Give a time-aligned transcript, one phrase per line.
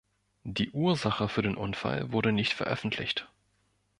[0.47, 3.29] Die Ursache für den Unfall wurde nicht veröffentlicht.